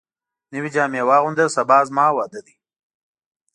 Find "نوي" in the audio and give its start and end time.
0.53-0.69